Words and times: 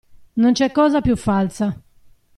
Non 0.35 0.53
c'è 0.53 0.71
cosa 0.71 0.99
più 0.99 1.15
falsa. 1.15 1.79